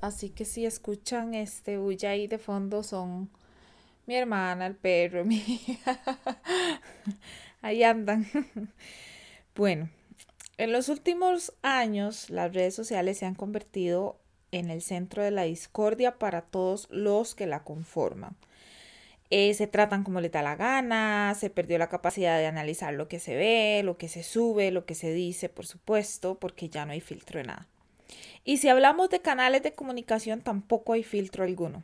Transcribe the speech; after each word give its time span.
así 0.00 0.30
que 0.30 0.44
si 0.44 0.66
escuchan 0.66 1.34
este 1.34 1.78
bulla 1.78 2.10
ahí 2.10 2.26
de 2.26 2.38
fondo 2.38 2.82
son 2.82 3.30
mi 4.06 4.16
hermana, 4.16 4.66
el 4.66 4.76
perro, 4.76 5.24
mi 5.26 5.36
hija. 5.36 6.00
Ahí 7.62 7.82
andan. 7.82 8.26
Bueno, 9.54 9.90
en 10.56 10.72
los 10.72 10.88
últimos 10.88 11.52
años 11.60 12.30
las 12.30 12.54
redes 12.54 12.74
sociales 12.74 13.18
se 13.18 13.26
han 13.26 13.34
convertido 13.34 14.18
en 14.50 14.70
el 14.70 14.80
centro 14.80 15.22
de 15.22 15.30
la 15.30 15.42
discordia 15.42 16.18
para 16.18 16.40
todos 16.40 16.88
los 16.90 17.34
que 17.34 17.46
la 17.46 17.62
conforman. 17.62 18.34
Eh, 19.28 19.54
se 19.54 19.66
tratan 19.66 20.04
como 20.04 20.20
le 20.20 20.28
da 20.28 20.42
la 20.42 20.56
gana, 20.56 21.34
se 21.38 21.50
perdió 21.50 21.78
la 21.78 21.88
capacidad 21.88 22.38
de 22.38 22.46
analizar 22.46 22.94
lo 22.94 23.08
que 23.08 23.18
se 23.18 23.34
ve, 23.34 23.82
lo 23.82 23.96
que 23.98 24.08
se 24.08 24.22
sube, 24.22 24.70
lo 24.70 24.84
que 24.86 24.94
se 24.94 25.12
dice, 25.12 25.48
por 25.48 25.66
supuesto, 25.66 26.38
porque 26.38 26.68
ya 26.68 26.86
no 26.86 26.92
hay 26.92 27.00
filtro 27.00 27.38
de 27.38 27.44
nada. 27.46 27.68
Y 28.44 28.58
si 28.58 28.68
hablamos 28.68 29.10
de 29.10 29.20
canales 29.20 29.62
de 29.62 29.72
comunicación, 29.72 30.40
tampoco 30.42 30.94
hay 30.94 31.02
filtro 31.02 31.44
alguno. 31.44 31.82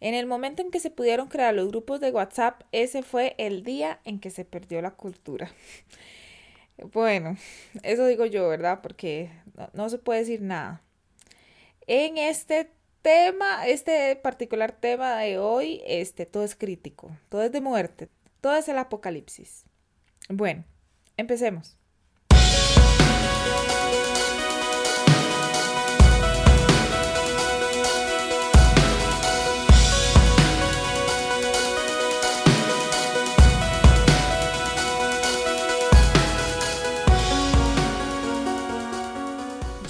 En 0.00 0.14
el 0.14 0.26
momento 0.26 0.62
en 0.62 0.70
que 0.70 0.80
se 0.80 0.90
pudieron 0.90 1.28
crear 1.28 1.54
los 1.54 1.68
grupos 1.68 2.00
de 2.00 2.10
WhatsApp, 2.10 2.62
ese 2.72 3.02
fue 3.02 3.34
el 3.38 3.62
día 3.62 4.00
en 4.04 4.18
que 4.20 4.30
se 4.30 4.44
perdió 4.44 4.82
la 4.82 4.92
cultura. 4.92 5.50
Bueno, 6.92 7.36
eso 7.82 8.06
digo 8.06 8.24
yo, 8.24 8.48
¿verdad? 8.48 8.82
Porque 8.82 9.32
no, 9.72 9.88
se 9.88 9.98
puede 9.98 10.20
decir 10.20 10.42
nada. 10.42 10.80
En 11.88 12.18
este 12.18 12.70
tema, 13.02 13.66
este 13.66 14.14
particular 14.14 14.70
tema 14.70 15.16
de 15.16 15.38
hoy, 15.38 15.82
este, 15.86 16.24
todo 16.24 16.44
es 16.44 16.54
crítico, 16.54 17.10
todo 17.30 17.42
es 17.42 17.50
de 17.50 17.60
muerte, 17.60 18.08
todo 18.40 18.54
es 18.54 18.68
el 18.68 18.78
apocalipsis. 18.78 19.64
Bueno, 20.28 20.62
empecemos. 21.16 21.76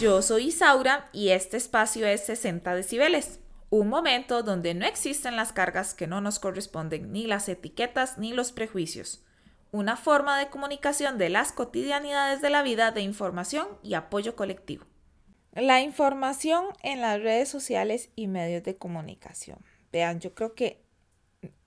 Yo 0.09 0.23
soy 0.23 0.47
Isaura 0.47 1.11
y 1.13 1.33
este 1.33 1.59
espacio 1.59 2.07
es 2.07 2.25
60 2.25 2.75
decibeles, 2.75 3.41
un 3.69 3.91
momento 3.91 4.43
donde 4.43 4.73
no 4.73 4.87
existen 4.87 5.37
las 5.37 5.53
cargas 5.53 5.93
que 5.93 6.07
no 6.07 6.23
nos 6.23 6.39
corresponden, 6.39 7.13
ni 7.13 7.27
las 7.27 7.47
etiquetas 7.51 8.17
ni 8.17 8.33
los 8.33 8.51
prejuicios. 8.51 9.23
Una 9.71 9.99
forma 9.99 10.39
de 10.39 10.49
comunicación 10.49 11.19
de 11.19 11.29
las 11.29 11.53
cotidianidades 11.53 12.41
de 12.41 12.49
la 12.49 12.63
vida 12.63 12.91
de 12.91 13.03
información 13.03 13.69
y 13.83 13.93
apoyo 13.93 14.35
colectivo. 14.35 14.87
La 15.53 15.83
información 15.83 16.65
en 16.83 17.03
las 17.03 17.21
redes 17.21 17.51
sociales 17.51 18.09
y 18.17 18.29
medios 18.29 18.63
de 18.63 18.79
comunicación. 18.79 19.59
Vean, 19.93 20.21
yo 20.21 20.35
creo 20.35 20.55
que 20.55 20.87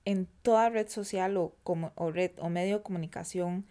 en 0.04 0.26
toda 0.42 0.72
red 0.72 0.90
social 0.90 1.38
o, 1.38 1.54
o, 1.64 2.50
medio 2.50 2.78
de 2.78 2.84
comunicación 2.84 3.68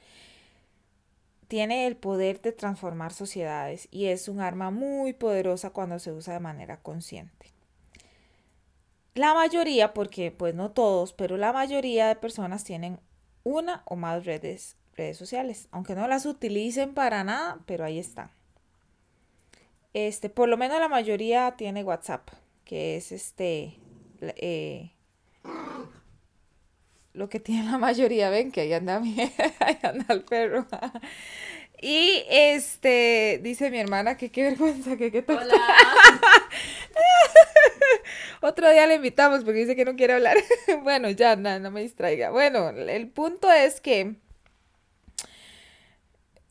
tiene 1.51 1.89
el 1.89 1.97
poder 1.97 2.41
de 2.41 2.53
transformar 2.53 3.12
sociedades 3.12 3.88
y 3.91 4.06
es 4.06 4.28
un 4.28 4.41
arma 4.41 4.71
muy 4.71 5.12
poderosa 5.15 5.71
cuando 5.71 5.99
se 5.99 6.12
usa 6.12 6.34
de 6.34 6.38
manera 6.38 6.77
consciente. 6.77 7.53
La 9.16 9.34
mayoría, 9.34 9.93
porque 9.93 10.31
pues 10.31 10.55
no 10.55 10.71
todos, 10.71 11.12
pero 11.12 11.37
la 11.37 11.53
mayoría 11.53 12.06
de 12.06 12.15
personas 12.15 12.62
tienen 12.62 13.00
una 13.43 13.83
o 13.87 13.97
más 13.97 14.25
redes, 14.25 14.77
redes 14.94 15.16
sociales, 15.16 15.66
aunque 15.72 15.97
no 15.97 16.06
las 16.06 16.25
utilicen 16.25 16.94
para 16.94 17.25
nada, 17.25 17.59
pero 17.67 17.84
ahí 17.84 17.99
están. 17.99 18.31
Este, 19.93 20.31
por 20.31 20.49
lo 20.49 20.56
menos 20.56 20.78
la 20.78 20.88
mayoría 20.88 21.56
tiene 21.56 21.82
WhatsApp, 21.82 22.28
que 22.65 22.94
es 22.94 23.11
este 23.11 23.77
eh, 24.21 24.93
lo 27.12 27.28
que 27.28 27.41
tiene 27.41 27.71
la 27.71 27.78
mayoría, 27.78 28.31
ven 28.31 28.53
que 28.53 28.62
ahí 28.62 28.72
anda, 28.72 28.98
ahí 29.60 29.78
anda 29.82 30.15
el 30.15 30.22
perro. 30.22 30.66
Y 31.82 32.25
este, 32.28 33.41
dice 33.43 33.71
mi 33.71 33.78
hermana 33.78 34.16
que 34.16 34.31
qué 34.31 34.43
vergüenza, 34.43 34.97
que 34.97 35.10
qué 35.10 35.25
Hola. 35.26 35.54
Otro 38.43 38.70
día 38.70 38.87
le 38.87 38.97
invitamos 38.97 39.44
porque 39.44 39.60
dice 39.60 39.76
que 39.76 39.87
no 39.87 39.97
quiere 39.97 40.15
hablar. 40.15 40.37
bueno, 40.82 41.10
ya, 41.10 41.37
no, 41.37 41.59
no 41.59 41.70
me 41.70 41.81
distraiga. 41.81 42.31
Bueno, 42.31 42.69
el 42.69 43.09
punto 43.09 43.50
es 43.50 43.81
que 43.81 44.16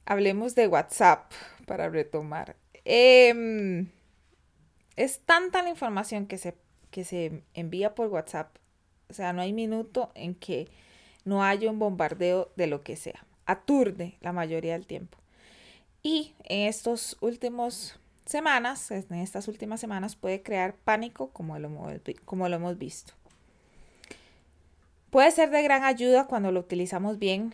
hablemos 0.06 0.56
de 0.56 0.68
WhatsApp 0.68 1.32
para 1.68 1.90
retomar. 1.90 2.56
Em, 2.84 3.92
es 4.96 5.20
tanta 5.20 5.62
la 5.62 5.70
información 5.70 6.26
que 6.26 6.40
se, 6.40 6.56
que 6.90 7.04
se 7.04 7.44
envía 7.54 7.94
por 7.94 8.08
WhatsApp 8.08 8.56
o 9.10 9.14
sea, 9.14 9.34
no 9.34 9.42
hay 9.42 9.54
minuto 9.54 10.12
en 10.16 10.36
que 10.36 10.68
no 11.26 11.44
haya 11.44 11.70
un 11.70 11.80
bombardeo 11.80 12.52
de 12.56 12.68
lo 12.68 12.84
que 12.84 12.96
sea. 12.96 13.26
Aturde 13.46 14.18
la 14.22 14.32
mayoría 14.32 14.74
del 14.74 14.86
tiempo. 14.86 15.18
Y 16.04 16.34
en 16.46 16.68
estos 16.68 17.18
últimos 17.20 18.00
semanas, 18.26 18.92
en 18.92 19.14
estas 19.16 19.48
últimas 19.48 19.82
semanas, 19.82 20.16
puede 20.16 20.42
crear 20.42 20.76
pánico 20.76 21.30
como 21.32 21.58
lo, 21.58 21.68
hemos 21.68 22.78
visto. 22.78 23.14
Puede 25.10 25.32
ser 25.32 25.50
de 25.50 25.64
gran 25.64 25.84
ayuda 25.84 26.28
cuando 26.28 26.52
lo 26.52 26.60
utilizamos 26.60 27.18
bien. 27.18 27.54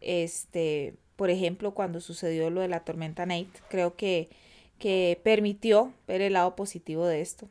Este, 0.00 0.94
por 1.16 1.30
ejemplo, 1.30 1.72
cuando 1.72 2.00
sucedió 2.00 2.50
lo 2.50 2.60
de 2.60 2.68
la 2.68 2.80
tormenta 2.80 3.24
Nate, 3.24 3.48
creo 3.70 3.96
que, 3.96 4.28
que 4.78 5.18
permitió 5.24 5.92
ver 6.06 6.20
el 6.20 6.34
lado 6.34 6.54
positivo 6.54 7.06
de 7.06 7.22
esto. 7.22 7.48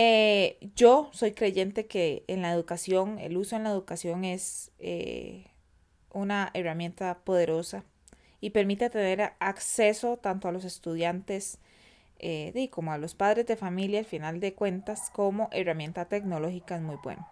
Eh, 0.00 0.58
yo 0.76 1.10
soy 1.12 1.32
creyente 1.32 1.88
que 1.88 2.22
en 2.28 2.42
la 2.42 2.52
educación, 2.52 3.18
el 3.18 3.36
uso 3.36 3.56
en 3.56 3.64
la 3.64 3.70
educación 3.70 4.24
es 4.24 4.70
eh, 4.78 5.50
una 6.12 6.52
herramienta 6.54 7.18
poderosa 7.24 7.82
y 8.40 8.50
permite 8.50 8.90
tener 8.90 9.32
acceso 9.40 10.16
tanto 10.16 10.46
a 10.46 10.52
los 10.52 10.64
estudiantes 10.64 11.58
eh, 12.20 12.68
como 12.70 12.92
a 12.92 12.98
los 12.98 13.16
padres 13.16 13.46
de 13.46 13.56
familia, 13.56 13.98
al 13.98 14.04
final 14.04 14.38
de 14.38 14.54
cuentas, 14.54 15.10
como 15.10 15.48
herramienta 15.50 16.04
tecnológica 16.04 16.76
es 16.76 16.82
muy 16.82 16.98
bueno. 17.02 17.28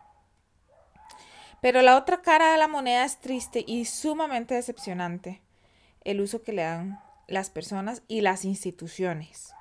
Pero 1.60 1.82
la 1.82 1.96
otra 1.96 2.20
cara 2.20 2.50
de 2.50 2.58
la 2.58 2.66
moneda 2.66 3.04
es 3.04 3.20
triste 3.20 3.62
y 3.64 3.84
sumamente 3.84 4.56
decepcionante 4.56 5.40
el 6.02 6.20
uso 6.20 6.42
que 6.42 6.52
le 6.52 6.62
dan 6.62 7.00
las 7.28 7.48
personas 7.48 8.02
y 8.08 8.22
las 8.22 8.44
instituciones. 8.44 9.54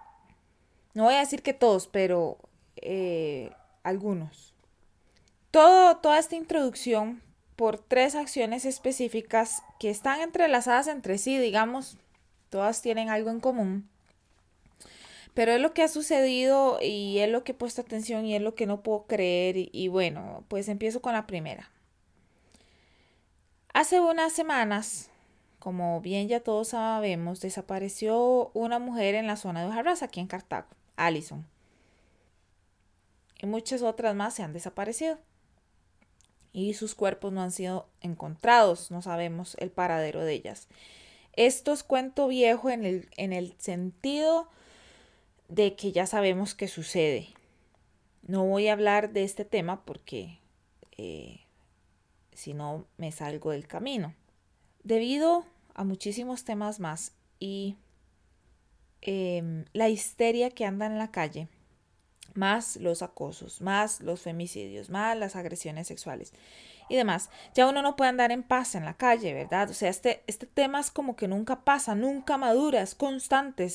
No 0.96 1.04
voy 1.04 1.14
a 1.14 1.20
decir 1.20 1.44
que 1.44 1.54
todos, 1.54 1.86
pero 1.86 2.40
eh, 2.86 3.52
algunos. 3.84 4.54
Todo, 5.52 5.98
toda 5.98 6.20
esta 6.20 6.36
introducción 6.36 7.22
por 7.56 7.80
tres 7.80 8.16
acciones 8.16 8.66
específicas 8.66 9.64
que 9.80 9.90
están 9.90 10.22
entrelazadas 10.22 10.88
entre 10.88 11.18
sí, 11.18 11.38
digamos, 11.38 11.98
todas 12.50 12.82
tienen 12.82 13.10
algo 13.10 13.30
en 13.30 13.40
común. 13.40 13.90
Pero 15.34 15.52
es 15.52 15.62
lo 15.62 15.74
que 15.74 15.84
ha 15.84 15.88
sucedido 15.88 16.80
y 16.82 17.20
es 17.20 17.30
lo 17.30 17.44
que 17.44 17.54
he 17.54 17.82
atención 17.82 18.26
y 18.26 18.36
es 18.36 18.42
lo 18.42 18.56
que 18.56 18.66
no 18.66 18.84
puedo 18.84 19.06
creer. 19.08 19.56
y 19.58 19.88
bueno, 19.88 20.44
pues 20.48 20.70
empiezo 20.70 21.02
con 21.02 21.14
la 21.14 21.28
primera. 21.28 21.72
Hace 23.74 24.00
unas 24.00 24.32
semanas, 24.32 25.10
como 25.60 26.00
bien 26.00 26.30
ya 26.30 26.40
todos 26.40 26.70
sabemos, 26.70 27.42
desapareció 27.42 28.52
una 28.54 28.80
mujer 28.80 29.16
en 29.16 29.28
la 29.28 29.36
zona 29.36 29.62
de 29.62 29.68
Ojarras, 29.68 30.04
aquí 30.04 30.22
en 30.22 30.28
Cartago, 30.28 30.68
Allison 30.96 31.46
y 33.42 33.46
muchas 33.46 33.82
otras 33.82 34.16
más 34.16 34.34
se 34.34 34.44
han 34.44 34.54
desaparecido. 34.54 35.18
Y 36.54 36.74
sus 36.74 36.96
cuerpos 36.96 37.34
no 37.34 37.42
han 37.42 37.52
sido 37.52 37.88
encontrados, 38.02 38.92
no 38.92 39.02
sabemos 39.02 39.56
el 39.60 39.72
paradero 39.72 40.24
de 40.24 40.34
ellas. 40.34 40.68
Esto 41.34 41.74
es 41.74 41.84
cuento 41.84 42.28
viejo 42.28 42.70
en 42.70 42.86
el, 42.86 43.10
en 43.18 43.34
el 43.34 43.56
sentido 43.58 44.48
de 45.50 45.76
que 45.76 45.92
ya 45.92 46.08
sabemos 46.08 46.56
qué 46.56 46.68
sucede. 46.68 47.28
No 48.22 48.46
voy 48.46 48.70
a 48.70 48.74
hablar 48.74 49.12
de 49.12 49.24
este 49.24 49.44
tema 49.44 49.86
porque 49.86 50.40
eh, 50.98 51.42
si 52.34 52.54
no 52.54 52.86
me 52.98 53.12
salgo 53.12 53.52
del 53.52 53.68
camino. 53.68 54.14
Debido 54.84 55.46
a 55.74 55.84
muchísimos 55.84 56.44
temas 56.44 56.80
más 56.80 57.12
y 57.40 57.76
em, 59.02 59.66
la 59.74 59.90
histeria 59.90 60.52
que 60.52 60.66
anda 60.66 60.86
en 60.86 60.98
la 60.98 61.12
calle, 61.12 61.48
más 62.36 62.78
los 62.78 63.02
acosos, 63.02 63.62
más 63.62 64.02
los 64.02 64.22
femicidios, 64.22 64.90
más 64.90 65.18
las 65.18 65.36
agresiones 65.36 65.88
sexuales 65.88 66.34
y 66.90 66.96
demás. 66.96 67.30
Ya 67.54 67.68
uno 67.68 67.82
no 67.82 67.96
puede 67.96 68.10
andar 68.10 68.32
en 68.32 68.44
paz 68.44 68.76
en 68.76 68.86
la 68.86 68.96
calle, 68.96 69.34
¿verdad? 69.34 69.70
O 69.70 69.74
sea, 69.74 69.90
este, 69.90 70.24
este 70.28 70.46
tema 70.46 70.80
es 70.80 70.92
como 70.92 71.16
que 71.16 71.28
nunca 71.28 71.64
pasa, 71.64 71.96
nunca 71.96 72.38
madura, 72.38 72.82
es 72.82 72.96
constante, 72.96 73.70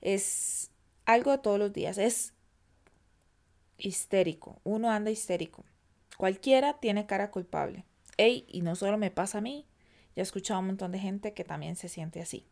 es, 0.00 0.70
algo 1.06 1.32
de 1.32 1.38
todos 1.38 1.58
los 1.58 1.72
días, 1.72 1.98
es 1.98 2.32
histérico, 3.78 4.60
uno 4.64 4.90
anda 4.90 5.10
histérico. 5.10 5.64
Cualquiera 6.16 6.74
tiene 6.74 7.06
cara 7.06 7.30
culpable. 7.30 7.84
Ey, 8.16 8.46
y 8.48 8.62
no 8.62 8.76
solo 8.76 8.96
me 8.98 9.10
pasa 9.10 9.38
a 9.38 9.40
mí, 9.40 9.66
ya 10.14 10.22
he 10.22 10.22
escuchado 10.22 10.58
a 10.58 10.60
un 10.60 10.68
montón 10.68 10.92
de 10.92 11.00
gente 11.00 11.34
que 11.34 11.44
también 11.44 11.76
se 11.76 11.88
siente 11.88 12.20
así. 12.20 12.46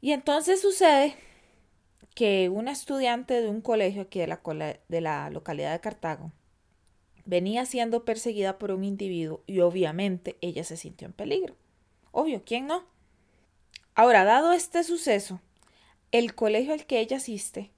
Y 0.00 0.12
entonces 0.12 0.60
sucede 0.60 1.16
que 2.16 2.48
una 2.48 2.72
estudiante 2.72 3.42
de 3.42 3.50
un 3.50 3.60
colegio 3.60 4.00
aquí 4.00 4.20
de 4.20 4.26
la, 4.26 4.40
de 4.88 5.00
la 5.02 5.28
localidad 5.28 5.72
de 5.72 5.80
Cartago 5.80 6.32
venía 7.26 7.66
siendo 7.66 8.06
perseguida 8.06 8.58
por 8.58 8.70
un 8.70 8.84
individuo 8.84 9.42
y 9.46 9.60
obviamente 9.60 10.38
ella 10.40 10.64
se 10.64 10.78
sintió 10.78 11.06
en 11.06 11.12
peligro. 11.12 11.56
Obvio, 12.12 12.42
¿quién 12.42 12.68
no? 12.68 12.84
Ahora, 13.94 14.24
dado 14.24 14.54
este 14.54 14.82
suceso, 14.82 15.42
el 16.10 16.34
colegio 16.34 16.72
al 16.72 16.86
que 16.86 17.00
ella 17.00 17.18
asiste, 17.18 17.70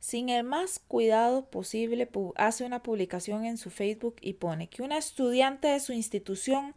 sin 0.00 0.28
el 0.28 0.44
más 0.44 0.80
cuidado 0.80 1.46
posible, 1.46 2.10
hace 2.36 2.66
una 2.66 2.82
publicación 2.82 3.46
en 3.46 3.56
su 3.56 3.70
Facebook 3.70 4.16
y 4.20 4.34
pone 4.34 4.68
que 4.68 4.82
una 4.82 4.98
estudiante 4.98 5.66
de 5.68 5.80
su 5.80 5.94
institución 5.94 6.74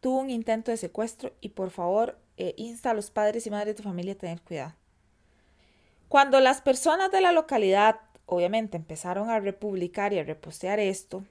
tuvo 0.00 0.20
un 0.20 0.30
intento 0.30 0.70
de 0.70 0.76
secuestro 0.76 1.32
y 1.40 1.48
por 1.48 1.70
favor 1.70 2.20
eh, 2.36 2.54
insta 2.56 2.92
a 2.92 2.94
los 2.94 3.10
padres 3.10 3.48
y 3.48 3.50
madres 3.50 3.76
de 3.76 3.82
familia 3.82 4.12
a 4.12 4.16
tener 4.16 4.40
cuidado. 4.42 4.74
Cuando 6.12 6.40
las 6.40 6.60
personas 6.60 7.10
de 7.10 7.22
la 7.22 7.32
localidad 7.32 7.98
obviamente 8.26 8.76
empezaron 8.76 9.30
a 9.30 9.40
republicar 9.40 10.12
y 10.12 10.18
a 10.18 10.24
repostear 10.24 10.78
esto 10.78 11.24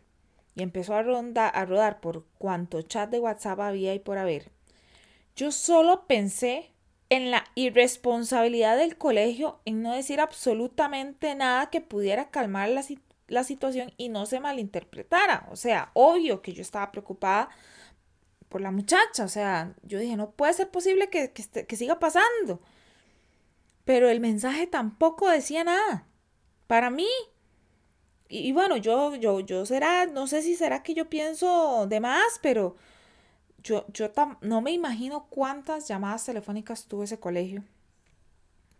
y 0.55 0.63
empezó 0.63 0.95
a, 0.95 1.01
a 1.01 1.65
rodar 1.65 1.99
por 1.99 2.25
cuanto 2.39 2.81
chat 2.81 3.11
de 3.11 3.19
WhatsApp 3.19 3.59
había 3.59 3.93
y 3.93 3.99
por 3.99 4.17
haber, 4.17 4.49
yo 5.35 5.51
solo 5.51 6.07
pensé 6.07 6.71
en 7.09 7.29
la 7.29 7.43
irresponsabilidad 7.53 8.75
del 8.75 8.97
colegio 8.97 9.59
en 9.65 9.83
no 9.83 9.93
decir 9.93 10.19
absolutamente 10.19 11.35
nada 11.35 11.69
que 11.69 11.81
pudiera 11.81 12.31
calmar 12.31 12.69
la, 12.69 12.83
la 13.27 13.43
situación 13.43 13.93
y 13.97 14.09
no 14.09 14.25
se 14.25 14.39
malinterpretara. 14.39 15.47
O 15.51 15.57
sea, 15.57 15.91
obvio 15.93 16.41
que 16.41 16.53
yo 16.53 16.63
estaba 16.63 16.91
preocupada 16.91 17.49
por 18.49 18.61
la 18.61 18.71
muchacha. 18.71 19.25
O 19.25 19.29
sea, 19.29 19.75
yo 19.83 19.99
dije, 19.99 20.15
no 20.15 20.31
puede 20.31 20.53
ser 20.53 20.71
posible 20.71 21.11
que, 21.11 21.31
que 21.31 21.75
siga 21.75 21.99
pasando. 21.99 22.61
Pero 23.85 24.09
el 24.09 24.19
mensaje 24.19 24.67
tampoco 24.67 25.29
decía 25.29 25.63
nada 25.63 26.05
para 26.67 26.89
mí. 26.89 27.09
Y, 28.29 28.53
bueno, 28.53 28.77
yo, 28.77 29.15
yo, 29.15 29.41
yo 29.41 29.65
será, 29.65 30.05
no 30.05 30.25
sé 30.25 30.41
si 30.41 30.55
será 30.55 30.83
que 30.83 30.93
yo 30.93 31.09
pienso 31.09 31.85
de 31.87 31.99
más, 31.99 32.39
pero 32.41 32.77
yo, 33.61 33.85
yo 33.93 34.09
no 34.39 34.61
me 34.61 34.71
imagino 34.71 35.27
cuántas 35.29 35.87
llamadas 35.89 36.25
telefónicas 36.25 36.85
tuvo 36.87 37.03
ese 37.03 37.19
colegio 37.19 37.63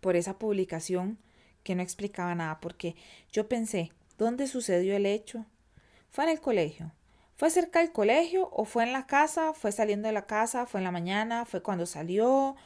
por 0.00 0.16
esa 0.16 0.38
publicación 0.38 1.18
que 1.62 1.74
no 1.74 1.82
explicaba 1.82 2.34
nada, 2.34 2.60
porque 2.60 2.96
yo 3.30 3.46
pensé, 3.46 3.92
¿dónde 4.16 4.46
sucedió 4.46 4.96
el 4.96 5.04
hecho? 5.04 5.44
¿Fue 6.10 6.24
en 6.24 6.30
el 6.30 6.40
colegio? 6.40 6.92
¿Fue 7.36 7.50
cerca 7.50 7.80
del 7.80 7.92
colegio 7.92 8.48
o 8.52 8.64
fue 8.64 8.84
en 8.84 8.92
la 8.92 9.06
casa? 9.06 9.52
¿Fue 9.52 9.72
saliendo 9.72 10.08
de 10.08 10.12
la 10.12 10.26
casa? 10.26 10.66
¿Fue 10.66 10.80
en 10.80 10.84
la 10.84 10.90
mañana? 10.90 11.44
¿Fue 11.44 11.62
cuando 11.62 11.86
salió? 11.86 12.56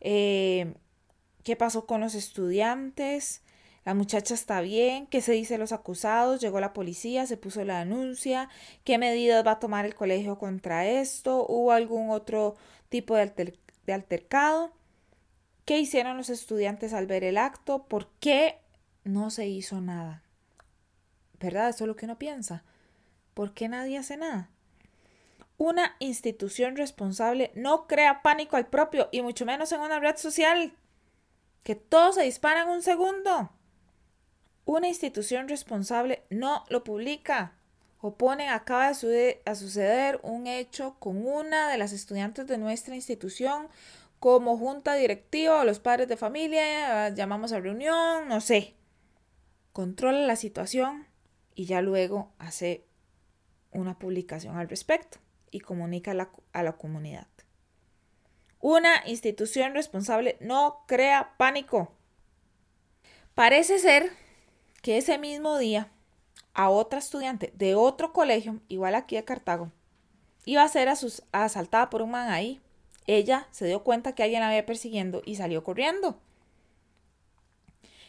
Eh, 0.00 0.74
¿Qué 1.44 1.56
pasó 1.56 1.86
con 1.86 2.00
los 2.00 2.14
estudiantes? 2.14 3.42
La 3.84 3.94
muchacha 3.94 4.34
está 4.34 4.60
bien, 4.60 5.06
¿qué 5.06 5.22
se 5.22 5.32
dice 5.32 5.56
los 5.56 5.72
acusados? 5.72 6.40
Llegó 6.40 6.60
la 6.60 6.74
policía, 6.74 7.26
se 7.26 7.38
puso 7.38 7.64
la 7.64 7.78
denuncia, 7.78 8.50
¿qué 8.84 8.98
medidas 8.98 9.46
va 9.46 9.52
a 9.52 9.58
tomar 9.58 9.86
el 9.86 9.94
colegio 9.94 10.38
contra 10.38 10.86
esto? 10.86 11.46
¿Hubo 11.48 11.72
algún 11.72 12.10
otro 12.10 12.56
tipo 12.90 13.16
de, 13.16 13.56
de 13.86 13.92
altercado? 13.92 14.72
¿Qué 15.64 15.78
hicieron 15.78 16.18
los 16.18 16.28
estudiantes 16.28 16.92
al 16.92 17.06
ver 17.06 17.24
el 17.24 17.38
acto? 17.38 17.84
¿Por 17.84 18.08
qué 18.20 18.58
no 19.04 19.30
se 19.30 19.46
hizo 19.46 19.80
nada? 19.80 20.22
¿Verdad? 21.38 21.70
Eso 21.70 21.84
es 21.84 21.88
lo 21.88 21.96
que 21.96 22.04
uno 22.04 22.18
piensa. 22.18 22.64
¿Por 23.32 23.54
qué 23.54 23.68
nadie 23.68 23.96
hace 23.96 24.18
nada? 24.18 24.50
Una 25.56 25.96
institución 26.00 26.76
responsable 26.76 27.50
no 27.54 27.86
crea 27.86 28.22
pánico 28.22 28.56
al 28.56 28.66
propio 28.66 29.08
y 29.10 29.22
mucho 29.22 29.46
menos 29.46 29.72
en 29.72 29.80
una 29.80 30.00
red 30.00 30.16
social. 30.16 30.74
Que 31.62 31.74
todo 31.74 32.12
se 32.12 32.22
dispara 32.22 32.62
en 32.62 32.68
un 32.68 32.82
segundo. 32.82 33.50
Una 34.64 34.88
institución 34.88 35.48
responsable 35.48 36.24
no 36.30 36.64
lo 36.68 36.84
publica 36.84 37.54
o 38.00 38.14
pone 38.14 38.48
acaba 38.48 38.88
de 38.88 39.42
suceder 39.54 40.20
un 40.22 40.46
hecho 40.46 40.96
con 40.98 41.26
una 41.26 41.68
de 41.68 41.76
las 41.76 41.92
estudiantes 41.92 42.46
de 42.46 42.56
nuestra 42.56 42.94
institución 42.94 43.68
como 44.20 44.56
junta 44.56 44.94
directiva 44.94 45.60
o 45.60 45.64
los 45.64 45.80
padres 45.80 46.08
de 46.08 46.16
familia, 46.16 47.08
llamamos 47.10 47.52
a 47.52 47.60
reunión, 47.60 48.28
no 48.28 48.40
sé. 48.40 48.74
Controla 49.72 50.20
la 50.20 50.36
situación 50.36 51.06
y 51.54 51.64
ya 51.64 51.80
luego 51.80 52.30
hace 52.38 52.84
una 53.70 53.98
publicación 53.98 54.56
al 54.56 54.68
respecto 54.68 55.18
y 55.50 55.60
comunica 55.60 56.10
a 56.10 56.14
la, 56.14 56.30
a 56.52 56.62
la 56.62 56.72
comunidad. 56.72 57.28
Una 58.60 59.02
institución 59.06 59.72
responsable 59.72 60.36
no 60.40 60.84
crea 60.86 61.34
pánico. 61.38 61.90
Parece 63.34 63.78
ser 63.78 64.10
que 64.82 64.98
ese 64.98 65.16
mismo 65.16 65.56
día 65.56 65.90
a 66.52 66.68
otra 66.68 66.98
estudiante 66.98 67.52
de 67.54 67.74
otro 67.74 68.12
colegio, 68.12 68.60
igual 68.68 68.94
aquí 68.94 69.16
de 69.16 69.24
Cartago, 69.24 69.72
iba 70.44 70.62
a 70.62 70.68
ser 70.68 70.88
asaltada 71.32 71.88
por 71.88 72.02
un 72.02 72.10
man 72.10 72.28
ahí. 72.28 72.60
Ella 73.06 73.48
se 73.50 73.66
dio 73.66 73.82
cuenta 73.82 74.14
que 74.14 74.22
alguien 74.22 74.40
la 74.40 74.48
había 74.48 74.66
persiguiendo 74.66 75.22
y 75.24 75.36
salió 75.36 75.64
corriendo. 75.64 76.20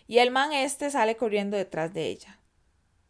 Y 0.08 0.18
el 0.18 0.32
man 0.32 0.52
este 0.52 0.90
sale 0.90 1.16
corriendo 1.16 1.56
detrás 1.56 1.94
de 1.94 2.08
ella. 2.08 2.40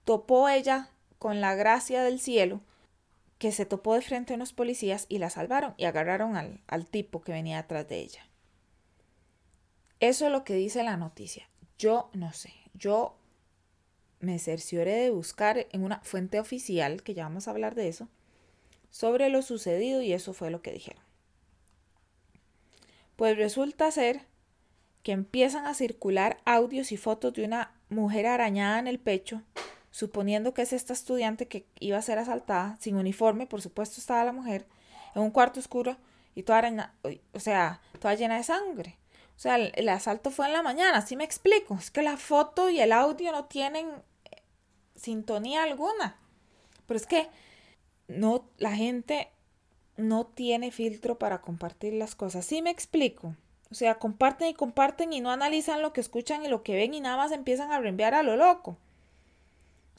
Topó 0.06 0.48
ella 0.48 0.90
con 1.18 1.42
la 1.42 1.56
gracia 1.56 2.04
del 2.04 2.20
cielo 2.20 2.62
que 3.42 3.52
se 3.52 3.66
topó 3.66 3.96
de 3.96 4.04
frente 4.04 4.34
a 4.34 4.36
unos 4.36 4.54
policías 4.54 5.08
y 5.10 5.18
la 5.18 5.32
salvaron 5.32 5.74
y 5.76 5.86
agarraron 5.86 6.38
al, 6.38 6.62
al 6.68 6.86
tipo 6.86 7.24
que 7.24 7.32
venía 7.32 7.58
detrás 7.58 7.90
de 7.90 7.98
ella. 7.98 8.30
Eso 10.00 10.28
es 10.28 10.32
lo 10.32 10.44
que 10.44 10.54
dice 10.54 10.84
la 10.84 10.96
noticia. 10.96 11.50
Yo 11.80 12.12
no 12.14 12.34
sé. 12.34 12.54
Yo 12.76 13.18
me 14.20 14.38
cercioré 14.38 14.94
de 14.94 15.10
buscar 15.10 15.66
en 15.72 15.84
una 15.84 16.02
fuente 16.02 16.40
oficial, 16.40 17.02
que 17.02 17.16
ya 17.16 17.24
vamos 17.24 17.48
a 17.48 17.52
hablar 17.52 17.74
de 17.74 17.88
eso, 17.88 18.10
sobre 18.92 19.28
lo 19.30 19.42
sucedido 19.42 20.04
y 20.04 20.14
eso 20.14 20.34
fue 20.34 20.52
lo 20.52 20.62
que 20.62 20.74
dijeron. 20.74 21.02
Pues 23.16 23.38
resulta 23.38 23.90
ser 23.90 24.22
que 25.02 25.14
empiezan 25.14 25.66
a 25.66 25.74
circular 25.74 26.38
audios 26.46 26.92
y 26.92 26.98
fotos 26.98 27.34
de 27.34 27.44
una 27.44 27.74
mujer 27.90 28.28
arañada 28.28 28.78
en 28.78 28.86
el 28.86 29.00
pecho, 29.00 29.42
suponiendo 29.92 30.54
que 30.54 30.64
es 30.64 30.74
esta 30.74 30.94
estudiante 30.94 31.48
que 31.48 31.66
iba 31.80 31.98
a 31.98 32.02
ser 32.02 32.18
asaltada, 32.18 32.78
sin 32.80 32.96
uniforme, 32.96 33.46
por 33.46 33.62
supuesto 33.62 34.00
estaba 34.00 34.24
la 34.24 34.32
mujer, 34.32 34.66
en 35.14 35.22
un 35.22 35.32
cuarto 35.32 35.60
oscuro 35.60 35.98
y 36.34 36.44
toda 36.44 36.60
arañada, 36.60 36.96
o 37.34 37.40
sea, 37.40 37.82
toda 38.00 38.16
llena 38.16 38.38
de 38.38 38.44
sangre. 38.44 38.98
O 39.36 39.40
sea, 39.42 39.56
el, 39.56 39.90
asalto 39.90 40.30
fue 40.30 40.46
en 40.46 40.54
la 40.54 40.62
mañana, 40.62 41.00
así 41.00 41.16
me 41.16 41.24
explico. 41.24 41.74
Es 41.74 41.90
que 41.90 42.04
la 42.04 42.16
foto 42.16 42.70
y 42.70 42.80
el 42.80 42.92
audio 42.92 43.32
no 43.32 43.46
tienen 43.46 43.90
sintonía 44.96 45.64
alguna. 45.64 46.16
Pero 46.86 46.98
es 47.00 47.08
que 47.08 47.28
no, 48.08 48.46
la 48.58 48.76
gente 48.76 49.30
no 49.98 50.28
tiene 50.28 50.70
filtro 50.72 51.18
para 51.18 51.42
compartir 51.42 51.94
las 51.94 52.14
cosas. 52.14 52.46
Sí 52.46 52.62
me 52.62 52.70
explico. 52.70 53.36
O 53.72 53.74
sea, 53.74 53.96
comparten 53.96 54.50
y 54.50 54.54
comparten 54.54 55.12
y 55.12 55.22
no 55.22 55.32
analizan 55.32 55.82
lo 55.82 55.92
que 55.92 56.02
escuchan 56.02 56.46
y 56.46 56.48
lo 56.48 56.62
que 56.62 56.76
ven 56.76 56.94
y 56.94 57.00
nada 57.00 57.18
más 57.18 57.32
empiezan 57.32 57.72
a 57.72 57.80
reenviar 57.80 58.14
a 58.14 58.22
lo 58.22 58.36
loco. 58.36 58.78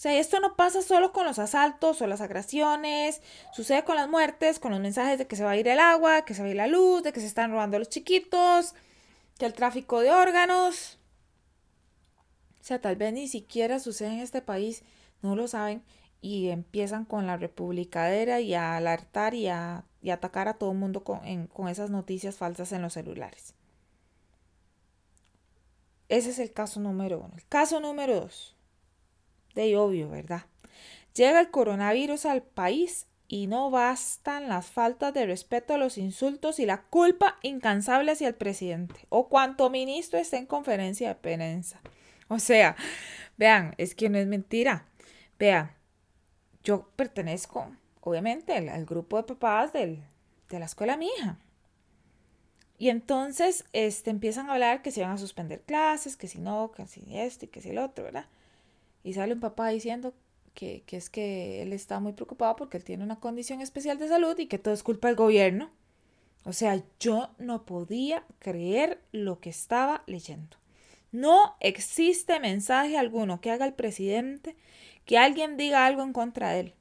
O 0.02 0.08
sea, 0.08 0.18
esto 0.18 0.40
no 0.40 0.56
pasa 0.56 0.82
solo 0.82 1.12
con 1.12 1.26
los 1.26 1.38
asaltos 1.38 2.02
o 2.02 2.08
las 2.08 2.20
agresiones, 2.20 3.22
sucede 3.52 3.84
con 3.84 3.94
las 3.94 4.08
muertes, 4.08 4.58
con 4.58 4.72
los 4.72 4.80
mensajes 4.80 5.16
de 5.16 5.28
que 5.28 5.36
se 5.36 5.44
va 5.44 5.52
a 5.52 5.56
ir 5.56 5.68
el 5.68 5.78
agua, 5.78 6.24
que 6.24 6.34
se 6.34 6.42
va 6.42 6.48
a 6.48 6.50
ir 6.50 6.56
la 6.56 6.66
luz, 6.66 7.04
de 7.04 7.12
que 7.12 7.20
se 7.20 7.26
están 7.26 7.52
robando 7.52 7.78
los 7.78 7.88
chiquitos, 7.88 8.74
que 9.38 9.46
el 9.46 9.52
tráfico 9.52 10.00
de 10.00 10.10
órganos. 10.10 10.98
O 12.60 12.64
sea, 12.64 12.80
tal 12.80 12.96
vez 12.96 13.12
ni 13.12 13.28
siquiera 13.28 13.78
sucede 13.78 14.08
en 14.08 14.18
este 14.18 14.42
país, 14.42 14.82
no 15.20 15.36
lo 15.36 15.46
saben, 15.46 15.84
y 16.20 16.48
empiezan 16.48 17.04
con 17.04 17.28
la 17.28 17.36
republicadera 17.36 18.40
y 18.40 18.54
a 18.54 18.76
alertar 18.76 19.34
y 19.34 19.46
a, 19.46 19.84
atacar 20.10 20.48
a 20.48 20.54
todo 20.54 20.72
el 20.72 20.78
mundo 20.78 21.04
con 21.04 21.68
esas 21.68 21.90
noticias 21.90 22.34
falsas 22.34 22.72
en 22.72 22.82
los 22.82 22.94
celulares. 22.94 23.54
Ese 26.08 26.30
es 26.30 26.40
el 26.40 26.52
caso 26.52 26.80
número 26.80 27.20
uno. 27.20 27.34
El 27.36 27.46
caso 27.46 27.78
número 27.78 28.16
dos. 28.16 28.56
De 29.54 29.76
obvio, 29.76 30.08
¿verdad? 30.08 30.42
Llega 31.14 31.40
el 31.40 31.50
coronavirus 31.50 32.26
al 32.26 32.42
país 32.42 33.06
y 33.28 33.46
no 33.46 33.70
bastan 33.70 34.48
las 34.48 34.66
faltas 34.66 35.14
de 35.14 35.26
respeto, 35.26 35.78
los 35.78 35.96
insultos 35.96 36.58
y 36.58 36.66
la 36.66 36.82
culpa 36.82 37.38
incansable 37.42 38.12
hacia 38.12 38.28
el 38.28 38.34
presidente 38.34 39.06
o 39.08 39.28
cuanto 39.28 39.70
ministro 39.70 40.18
esté 40.18 40.36
en 40.36 40.46
conferencia 40.46 41.08
de 41.08 41.14
prensa. 41.14 41.80
O 42.28 42.38
sea, 42.38 42.76
vean, 43.36 43.74
es 43.78 43.94
que 43.94 44.08
no 44.08 44.18
es 44.18 44.26
mentira. 44.26 44.86
Vean, 45.38 45.72
yo 46.62 46.90
pertenezco, 46.96 47.70
obviamente, 48.00 48.54
al, 48.54 48.86
grupo 48.86 49.16
de 49.16 49.22
papás 49.22 49.72
del, 49.72 50.02
de 50.48 50.58
la 50.58 50.66
escuela 50.66 50.96
mi 50.96 51.08
hija. 51.08 51.38
Y 52.78 52.90
entonces 52.90 53.64
este, 53.72 54.10
empiezan 54.10 54.48
a 54.48 54.54
hablar 54.54 54.82
que 54.82 54.90
se 54.90 55.02
van 55.02 55.12
a 55.12 55.18
suspender 55.18 55.62
clases, 55.62 56.16
que 56.16 56.28
si 56.28 56.38
no, 56.38 56.72
que 56.72 56.86
si 56.86 57.16
esto 57.16 57.44
y 57.44 57.48
que 57.48 57.60
si 57.60 57.70
el 57.70 57.78
otro, 57.78 58.04
¿verdad? 58.04 58.26
Y 59.04 59.14
sale 59.14 59.34
un 59.34 59.40
papá 59.40 59.68
diciendo 59.68 60.14
que, 60.54 60.82
que, 60.86 60.96
es 60.96 61.10
que 61.10 61.62
él 61.62 61.72
está 61.72 62.00
muy 62.00 62.12
preocupado 62.12 62.56
porque 62.56 62.76
él 62.76 62.84
tiene 62.84 63.04
una 63.04 63.20
condición 63.20 63.60
especial 63.60 63.98
de 63.98 64.08
salud 64.08 64.38
y 64.38 64.46
que 64.46 64.58
todo 64.58 64.74
es 64.74 64.82
culpa 64.82 65.08
del 65.08 65.16
gobierno. 65.16 65.70
O 66.44 66.52
sea, 66.52 66.82
yo 66.98 67.30
no 67.38 67.64
podía 67.64 68.24
creer 68.38 69.00
lo 69.12 69.40
que 69.40 69.50
estaba 69.50 70.02
leyendo. 70.06 70.56
No 71.12 71.56
existe 71.60 72.40
mensaje 72.40 72.96
alguno 72.96 73.40
que 73.40 73.50
haga 73.50 73.66
el 73.66 73.74
presidente 73.74 74.56
que 75.04 75.18
alguien 75.18 75.56
diga 75.56 75.86
algo 75.86 76.02
en 76.02 76.12
contra 76.12 76.50
de 76.50 76.60
él. 76.60 76.74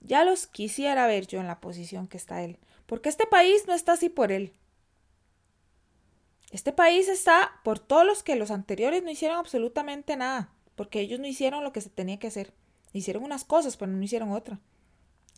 Ya 0.00 0.24
los 0.24 0.46
quisiera 0.46 1.06
ver 1.06 1.26
yo 1.26 1.40
en 1.40 1.46
la 1.46 1.60
posición 1.60 2.08
que 2.08 2.16
está 2.16 2.42
él, 2.42 2.58
porque 2.86 3.08
este 3.08 3.26
país 3.26 3.64
no 3.66 3.74
está 3.74 3.92
así 3.92 4.08
por 4.08 4.32
él. 4.32 4.52
Este 6.50 6.72
país 6.72 7.08
está 7.08 7.60
por 7.64 7.78
todos 7.78 8.04
los 8.04 8.22
que 8.22 8.36
los 8.36 8.50
anteriores 8.50 9.02
no 9.02 9.10
hicieron 9.10 9.38
absolutamente 9.38 10.16
nada, 10.16 10.52
porque 10.74 11.00
ellos 11.00 11.20
no 11.20 11.26
hicieron 11.26 11.64
lo 11.64 11.72
que 11.72 11.80
se 11.80 11.90
tenía 11.90 12.18
que 12.18 12.28
hacer. 12.28 12.52
Hicieron 12.92 13.24
unas 13.24 13.44
cosas, 13.44 13.76
pero 13.76 13.90
no 13.90 14.02
hicieron 14.02 14.32
otra. 14.32 14.60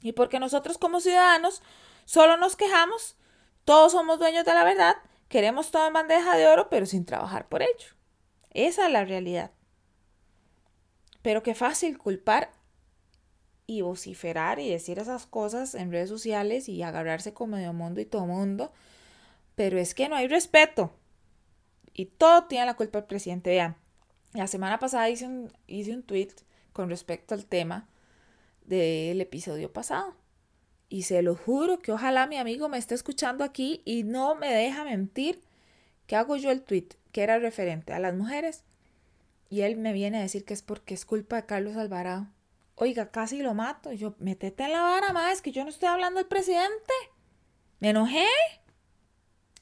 Y 0.02 0.12
porque 0.12 0.38
nosotros 0.38 0.78
como 0.78 1.00
ciudadanos 1.00 1.62
solo 2.04 2.36
nos 2.36 2.56
quejamos, 2.56 3.16
todos 3.64 3.92
somos 3.92 4.18
dueños 4.18 4.44
de 4.44 4.52
la 4.52 4.64
verdad, 4.64 4.96
queremos 5.28 5.70
todo 5.70 5.86
en 5.86 5.92
bandeja 5.94 6.36
de 6.36 6.46
oro, 6.46 6.68
pero 6.68 6.86
sin 6.86 7.04
trabajar 7.04 7.48
por 7.48 7.62
ello. 7.62 7.94
Esa 8.50 8.86
es 8.86 8.92
la 8.92 9.04
realidad. 9.04 9.50
Pero 11.22 11.42
qué 11.42 11.54
fácil 11.54 11.96
culpar 11.98 12.52
y 13.66 13.80
vociferar 13.80 14.58
y 14.58 14.68
decir 14.68 14.98
esas 14.98 15.26
cosas 15.26 15.74
en 15.74 15.90
redes 15.90 16.10
sociales 16.10 16.68
y 16.68 16.82
agarrarse 16.82 17.32
con 17.32 17.50
medio 17.50 17.72
mundo 17.72 18.00
y 18.00 18.04
todo 18.04 18.26
mundo. 18.26 18.72
Pero 19.54 19.78
es 19.78 19.94
que 19.94 20.08
no 20.08 20.16
hay 20.16 20.28
respeto. 20.28 20.92
Y 21.94 22.06
todo 22.06 22.44
tiene 22.44 22.66
la 22.66 22.74
culpa 22.74 22.98
el 22.98 23.04
presidente. 23.04 23.50
Vean, 23.50 23.76
la 24.34 24.46
semana 24.48 24.78
pasada 24.78 25.08
hice 25.08 25.26
un, 25.26 25.52
hice 25.66 25.92
un 25.92 26.02
tweet 26.02 26.30
con 26.72 26.90
respecto 26.90 27.34
al 27.34 27.46
tema 27.46 27.88
del 28.66 29.20
episodio 29.20 29.72
pasado. 29.72 30.14
Y 30.88 31.02
se 31.02 31.22
lo 31.22 31.34
juro 31.34 31.78
que 31.78 31.92
ojalá 31.92 32.26
mi 32.26 32.36
amigo 32.36 32.68
me 32.68 32.78
esté 32.78 32.94
escuchando 32.94 33.44
aquí 33.44 33.80
y 33.84 34.02
no 34.02 34.34
me 34.34 34.52
deja 34.52 34.84
mentir 34.84 35.40
que 36.06 36.16
hago 36.16 36.36
yo 36.36 36.50
el 36.50 36.62
tweet 36.62 36.88
que 37.12 37.22
era 37.22 37.38
referente 37.38 37.92
a 37.92 37.98
las 38.00 38.14
mujeres. 38.14 38.64
Y 39.48 39.62
él 39.62 39.76
me 39.76 39.92
viene 39.92 40.18
a 40.18 40.22
decir 40.22 40.44
que 40.44 40.54
es 40.54 40.62
porque 40.62 40.94
es 40.94 41.04
culpa 41.06 41.36
de 41.36 41.46
Carlos 41.46 41.76
Alvarado. 41.76 42.26
Oiga, 42.74 43.10
casi 43.10 43.40
lo 43.40 43.54
mato. 43.54 43.92
yo, 43.92 44.16
metete 44.18 44.64
en 44.64 44.72
la 44.72 44.82
vara, 44.82 45.12
más, 45.12 45.42
que 45.42 45.52
yo 45.52 45.62
no 45.62 45.70
estoy 45.70 45.88
hablando 45.88 46.18
del 46.18 46.26
presidente. 46.26 46.92
Me 47.78 47.90
enojé. 47.90 48.26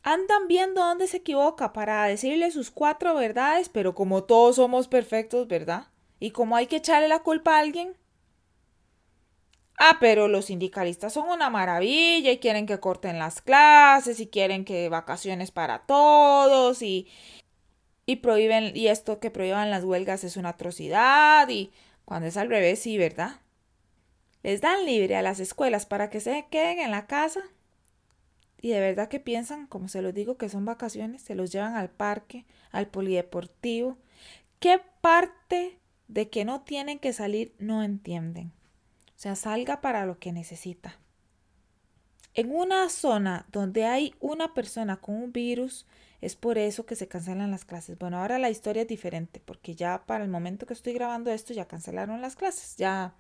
Andan 0.03 0.49
viendo 0.49 0.81
dónde 0.81 1.07
se 1.07 1.19
equivoca 1.19 1.73
para 1.73 2.05
decirle 2.05 2.51
sus 2.51 2.71
cuatro 2.71 3.15
verdades, 3.15 3.69
pero 3.69 3.95
como 3.95 4.25
todos 4.25 4.57
somos 4.57 4.89
perfectos, 4.89 5.47
¿verdad? 5.47 5.87
Y 6.19 6.33
como 6.33 6.57
hay 6.57 6.67
que 6.67 6.77
echarle 6.77 7.07
la 7.09 7.21
culpa 7.21 7.57
a 7.57 7.61
alguien. 7.61 7.97
Ah, 9.79 9.99
pero 10.01 10.29
los 10.29 10.47
sindicalistas 10.47 11.13
son 11.13 11.29
una 11.29 11.51
maravilla 11.51 12.33
y 12.33 12.39
quieren 12.39 12.67
que 12.67 12.81
corten 12.81 13.19
las 13.19 13.41
clases 13.41 14.21
y 14.21 14.27
quieren 14.27 14.65
que 14.65 14.89
vacaciones 14.89 15.51
para 15.51 15.81
todos 15.81 16.83
y, 16.83 17.09
y 18.07 18.17
prohíben, 18.17 18.77
y 18.77 18.89
esto 18.89 19.21
que 19.21 19.31
prohíban 19.31 19.71
las 19.71 19.85
huelgas 19.85 20.25
es 20.25 20.37
una 20.37 20.51
atrocidad 20.51 21.49
y 21.49 21.73
cuando 22.05 22.29
es 22.29 22.37
al 22.37 22.49
revés, 22.49 22.81
sí, 22.81 22.99
¿verdad? 22.99 23.41
Les 24.43 24.61
dan 24.61 24.85
libre 24.85 25.17
a 25.17 25.23
las 25.23 25.41
escuelas 25.41 25.87
para 25.87 26.11
que 26.11 26.21
se 26.21 26.47
queden 26.51 26.81
en 26.81 26.91
la 26.91 27.07
casa 27.07 27.41
y 28.63 28.69
de 28.69 28.81
verdad 28.81 29.09
que 29.09 29.19
piensan, 29.19 29.67
como 29.67 29.89
se 29.89 30.03
los 30.03 30.15
digo, 30.15 30.39
que 30.39 30.49
son 30.49 30.65
vacaciones, 30.65 31.21
se 31.21 31.35
los 31.35 31.51
llevan 31.51 31.75
al 31.75 31.91
parque, 31.91 32.47
al 32.71 32.87
polideportivo. 32.87 33.99
¿Qué 34.61 34.81
parte 35.01 35.81
de 36.07 36.31
que 36.31 36.45
no 36.45 36.63
tienen 36.63 37.01
que 37.01 37.13
salir 37.13 37.57
no 37.59 37.83
entienden? 37.83 38.53
O 39.09 39.19
sea, 39.23 39.35
salga 39.35 39.81
para 39.81 40.07
lo 40.07 40.21
que 40.21 40.31
necesita. 40.31 40.97
En 42.35 42.55
una 42.55 42.89
zona 42.89 43.47
donde 43.51 43.85
hay 43.85 44.15
una 44.21 44.55
persona 44.55 44.99
con 44.99 45.17
un 45.17 45.33
virus, 45.33 45.85
es 46.21 46.37
por 46.37 46.57
eso 46.57 46.87
que 46.87 46.95
se 46.95 47.09
cancelan 47.09 47.51
las 47.51 47.65
clases. 47.65 47.99
Bueno, 47.99 48.19
ahora 48.19 48.39
la 48.39 48.49
historia 48.49 48.83
es 48.83 48.89
diferente, 48.89 49.43
porque 49.45 49.75
ya 49.75 50.05
para 50.07 50.23
el 50.23 50.31
momento 50.31 50.67
que 50.67 50.75
estoy 50.75 50.93
grabando 50.93 51.33
esto 51.33 51.53
ya 51.53 51.67
cancelaron 51.67 52.23
las 52.23 52.37
clases. 52.37 52.77
Ya. 52.77 53.17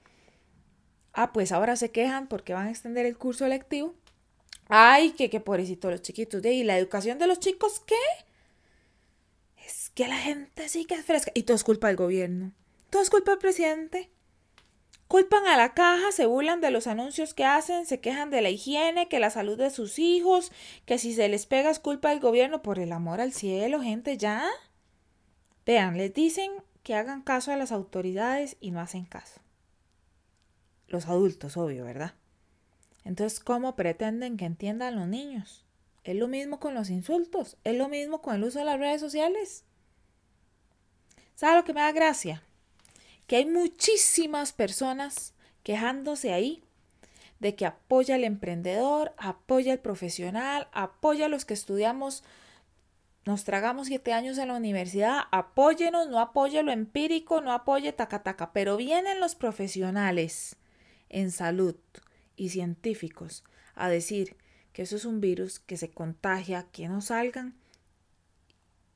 Ah, 1.12 1.32
pues 1.32 1.50
ahora 1.50 1.74
se 1.74 1.90
quejan 1.90 2.28
porque 2.28 2.54
van 2.54 2.68
a 2.68 2.70
extender 2.70 3.06
el 3.06 3.18
curso 3.18 3.44
electivo 3.44 3.96
Ay, 4.74 5.10
que, 5.10 5.28
qué 5.28 5.38
pobrecito 5.38 5.90
los 5.90 6.00
chiquitos. 6.00 6.42
Ahí, 6.42 6.64
la 6.64 6.78
educación 6.78 7.18
de 7.18 7.26
los 7.26 7.38
chicos, 7.40 7.80
¿qué? 7.80 7.94
Es 9.66 9.90
que 9.90 10.08
la 10.08 10.16
gente 10.16 10.66
sí 10.70 10.86
que 10.86 10.94
es 10.94 11.04
fresca. 11.04 11.30
Y 11.34 11.42
todo 11.42 11.54
es 11.56 11.62
culpa 11.62 11.88
del 11.88 11.96
gobierno. 11.96 12.52
Todo 12.88 13.02
es 13.02 13.10
culpa 13.10 13.32
del 13.32 13.38
presidente. 13.38 14.08
Culpan 15.08 15.46
a 15.46 15.58
la 15.58 15.74
caja, 15.74 16.10
se 16.10 16.24
burlan 16.24 16.62
de 16.62 16.70
los 16.70 16.86
anuncios 16.86 17.34
que 17.34 17.44
hacen, 17.44 17.84
se 17.84 18.00
quejan 18.00 18.30
de 18.30 18.40
la 18.40 18.48
higiene, 18.48 19.08
que 19.08 19.20
la 19.20 19.28
salud 19.28 19.58
de 19.58 19.68
sus 19.68 19.98
hijos, 19.98 20.50
que 20.86 20.96
si 20.96 21.12
se 21.12 21.28
les 21.28 21.44
pega 21.44 21.68
es 21.68 21.78
culpa 21.78 22.08
del 22.08 22.20
gobierno. 22.20 22.62
Por 22.62 22.78
el 22.78 22.92
amor 22.92 23.20
al 23.20 23.34
cielo, 23.34 23.82
gente, 23.82 24.16
ya. 24.16 24.48
Vean, 25.66 25.98
les 25.98 26.14
dicen 26.14 26.50
que 26.82 26.94
hagan 26.94 27.20
caso 27.20 27.52
a 27.52 27.58
las 27.58 27.72
autoridades 27.72 28.56
y 28.58 28.70
no 28.70 28.80
hacen 28.80 29.04
caso. 29.04 29.42
Los 30.88 31.08
adultos, 31.08 31.58
obvio, 31.58 31.84
¿verdad? 31.84 32.14
Entonces, 33.04 33.40
¿cómo 33.40 33.74
pretenden 33.74 34.36
que 34.36 34.44
entiendan 34.44 34.96
los 34.96 35.08
niños? 35.08 35.64
Es 36.04 36.16
lo 36.16 36.28
mismo 36.28 36.58
con 36.58 36.74
los 36.74 36.90
insultos, 36.90 37.56
es 37.64 37.76
lo 37.76 37.88
mismo 37.88 38.22
con 38.22 38.34
el 38.34 38.44
uso 38.44 38.58
de 38.58 38.64
las 38.64 38.78
redes 38.78 39.00
sociales. 39.00 39.64
¿Sabe 41.34 41.56
lo 41.56 41.64
que 41.64 41.74
me 41.74 41.80
da 41.80 41.92
gracia? 41.92 42.42
Que 43.26 43.36
hay 43.36 43.46
muchísimas 43.46 44.52
personas 44.52 45.34
quejándose 45.62 46.32
ahí 46.32 46.62
de 47.38 47.56
que 47.56 47.66
apoya 47.66 48.14
al 48.14 48.24
emprendedor, 48.24 49.12
apoya 49.16 49.72
al 49.72 49.80
profesional, 49.80 50.68
apoya 50.72 51.26
a 51.26 51.28
los 51.28 51.44
que 51.44 51.54
estudiamos, 51.54 52.22
nos 53.24 53.44
tragamos 53.44 53.88
siete 53.88 54.12
años 54.12 54.38
en 54.38 54.48
la 54.48 54.56
universidad, 54.56 55.22
apóyenos, 55.30 56.08
no 56.08 56.20
apoye 56.20 56.62
lo 56.62 56.72
empírico, 56.72 57.40
no 57.40 57.52
apoye 57.52 57.92
taca 57.92 58.22
taca, 58.22 58.52
pero 58.52 58.76
vienen 58.76 59.20
los 59.20 59.34
profesionales 59.34 60.56
en 61.08 61.30
salud, 61.30 61.76
y 62.36 62.50
científicos 62.50 63.44
a 63.74 63.88
decir 63.88 64.36
que 64.72 64.82
eso 64.82 64.96
es 64.96 65.04
un 65.04 65.20
virus 65.20 65.60
que 65.60 65.76
se 65.76 65.90
contagia, 65.90 66.66
que 66.72 66.88
no 66.88 67.00
salgan 67.00 67.54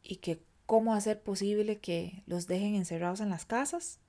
y 0.03 0.17
que 0.17 0.41
cómo 0.67 0.95
hacer 0.95 1.23
posible 1.23 1.79
que 1.79 2.23
los 2.27 2.47
dejen 2.47 2.75
encerrados 2.75 3.21
en 3.21 3.31
las 3.31 3.45
casas. 3.45 4.01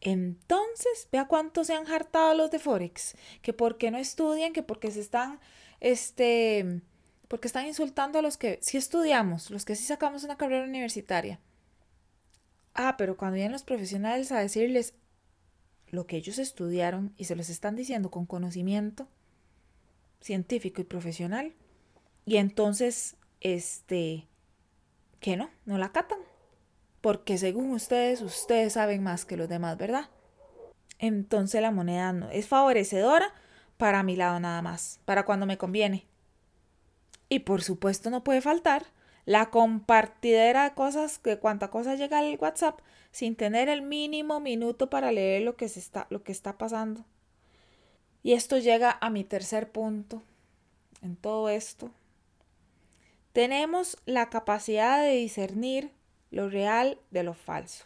Entonces, 0.00 1.08
vea 1.10 1.26
cuántos 1.26 1.66
se 1.66 1.74
han 1.74 1.88
hartado 1.88 2.34
los 2.34 2.50
de 2.50 2.58
Forex, 2.58 3.16
que 3.42 3.52
porque 3.52 3.90
no 3.90 3.98
estudian, 3.98 4.52
que 4.52 4.62
porque 4.62 4.90
se 4.90 5.00
están, 5.00 5.40
este, 5.80 6.82
porque 7.26 7.48
están 7.48 7.66
insultando 7.66 8.18
a 8.18 8.22
los 8.22 8.36
que 8.36 8.58
sí 8.62 8.76
estudiamos, 8.76 9.50
los 9.50 9.64
que 9.64 9.74
sí 9.74 9.84
sacamos 9.84 10.22
una 10.22 10.36
carrera 10.36 10.64
universitaria. 10.64 11.40
Ah, 12.74 12.96
pero 12.96 13.16
cuando 13.16 13.34
vienen 13.34 13.52
los 13.52 13.64
profesionales 13.64 14.30
a 14.30 14.38
decirles, 14.38 14.94
lo 15.90 16.06
que 16.06 16.16
ellos 16.16 16.38
estudiaron 16.38 17.12
y 17.16 17.24
se 17.24 17.36
los 17.36 17.48
están 17.48 17.76
diciendo 17.76 18.10
con 18.10 18.26
conocimiento 18.26 19.08
científico 20.20 20.80
y 20.80 20.84
profesional. 20.84 21.54
Y 22.26 22.36
entonces, 22.36 23.16
este, 23.40 24.26
que 25.20 25.36
no, 25.36 25.50
no 25.64 25.78
la 25.78 25.92
catan. 25.92 26.18
Porque 27.00 27.38
según 27.38 27.70
ustedes, 27.70 28.22
ustedes 28.22 28.74
saben 28.74 29.02
más 29.02 29.24
que 29.24 29.36
los 29.36 29.48
demás, 29.48 29.78
¿verdad? 29.78 30.08
Entonces 30.98 31.62
la 31.62 31.70
moneda 31.70 32.28
es 32.32 32.48
favorecedora 32.48 33.32
para 33.76 34.02
mi 34.02 34.16
lado 34.16 34.40
nada 34.40 34.62
más, 34.62 35.00
para 35.04 35.24
cuando 35.24 35.46
me 35.46 35.58
conviene. 35.58 36.06
Y 37.28 37.40
por 37.40 37.62
supuesto 37.62 38.10
no 38.10 38.24
puede 38.24 38.40
faltar 38.40 38.86
la 39.28 39.50
compartidera 39.50 40.64
de 40.64 40.74
cosas, 40.74 41.18
que 41.18 41.38
cuánta 41.38 41.68
cosa 41.68 41.96
llega 41.96 42.18
al 42.18 42.38
WhatsApp 42.40 42.80
sin 43.10 43.36
tener 43.36 43.68
el 43.68 43.82
mínimo 43.82 44.40
minuto 44.40 44.88
para 44.88 45.12
leer 45.12 45.42
lo 45.42 45.54
que, 45.54 45.68
se 45.68 45.80
está, 45.80 46.06
lo 46.08 46.22
que 46.22 46.32
está 46.32 46.56
pasando. 46.56 47.04
Y 48.22 48.32
esto 48.32 48.56
llega 48.56 48.96
a 49.02 49.10
mi 49.10 49.24
tercer 49.24 49.70
punto 49.70 50.22
en 51.02 51.14
todo 51.14 51.50
esto. 51.50 51.90
Tenemos 53.34 53.98
la 54.06 54.30
capacidad 54.30 55.02
de 55.02 55.16
discernir 55.16 55.92
lo 56.30 56.48
real 56.48 56.98
de 57.10 57.22
lo 57.22 57.34
falso. 57.34 57.84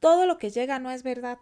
Todo 0.00 0.26
lo 0.26 0.36
que 0.36 0.50
llega 0.50 0.78
no 0.78 0.90
es 0.90 1.02
verdad. 1.02 1.38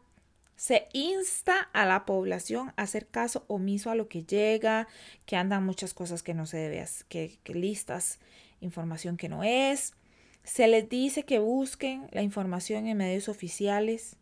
Se 0.54 0.86
insta 0.92 1.68
a 1.72 1.84
la 1.84 2.06
población 2.06 2.72
a 2.76 2.82
hacer 2.82 3.08
caso 3.08 3.44
omiso 3.48 3.90
a 3.90 3.96
lo 3.96 4.06
que 4.06 4.22
llega, 4.22 4.86
que 5.24 5.34
andan 5.34 5.66
muchas 5.66 5.94
cosas 5.94 6.22
que 6.22 6.32
no 6.32 6.46
se 6.46 6.58
debe, 6.58 6.86
que, 7.08 7.40
que 7.42 7.54
listas 7.54 8.20
información 8.60 9.16
que 9.16 9.28
no 9.28 9.42
es. 9.42 9.94
Se 10.42 10.68
les 10.68 10.88
dice 10.88 11.24
que 11.24 11.38
busquen 11.38 12.08
la 12.12 12.22
información 12.22 12.86
en 12.86 12.98
medios 12.98 13.28
oficiales 13.28 14.16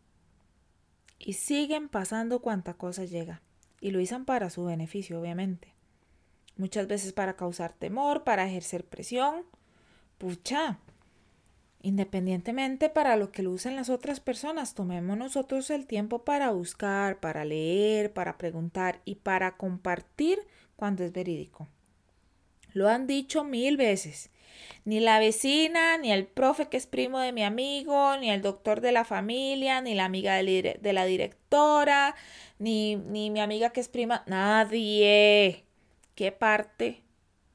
y 1.19 1.33
siguen 1.33 1.89
pasando 1.89 2.41
cuanta 2.41 2.73
cosa 2.73 3.05
llega. 3.05 3.41
Y 3.81 3.91
lo 3.91 3.99
dicen 3.99 4.25
para 4.25 4.49
su 4.49 4.65
beneficio, 4.65 5.19
obviamente. 5.19 5.73
Muchas 6.57 6.87
veces 6.87 7.13
para 7.13 7.35
causar 7.35 7.73
temor, 7.73 8.23
para 8.23 8.47
ejercer 8.47 8.85
presión. 8.85 9.43
Pucha, 10.17 10.79
independientemente 11.81 12.89
para 12.89 13.17
lo 13.17 13.31
que 13.31 13.43
lo 13.43 13.51
usen 13.51 13.75
las 13.75 13.89
otras 13.89 14.19
personas, 14.19 14.73
tomemos 14.73 15.17
nosotros 15.17 15.69
el 15.69 15.85
tiempo 15.85 16.23
para 16.23 16.51
buscar, 16.51 17.19
para 17.19 17.45
leer, 17.45 18.13
para 18.13 18.37
preguntar 18.37 19.01
y 19.05 19.15
para 19.15 19.57
compartir 19.57 20.39
cuando 20.75 21.03
es 21.03 21.11
verídico. 21.11 21.67
Lo 22.75 22.89
han 22.89 23.07
dicho 23.07 23.45
mil 23.45 23.77
veces. 23.77 24.29
Ni 24.83 24.99
la 24.99 25.17
vecina, 25.17 25.97
ni 25.97 26.11
el 26.11 26.27
profe 26.27 26.67
que 26.67 26.75
es 26.75 26.87
primo 26.87 27.19
de 27.19 27.31
mi 27.31 27.41
amigo, 27.41 28.17
ni 28.17 28.29
el 28.29 28.41
doctor 28.41 28.81
de 28.81 28.91
la 28.91 29.05
familia, 29.05 29.79
ni 29.79 29.95
la 29.95 30.03
amiga 30.03 30.35
de 30.35 30.93
la 30.93 31.05
directora, 31.05 32.15
ni, 32.59 32.97
ni 32.97 33.31
mi 33.31 33.39
amiga 33.39 33.69
que 33.69 33.79
es 33.79 33.87
prima, 33.87 34.23
nadie. 34.27 35.63
¿Qué 36.15 36.33
parte 36.33 37.01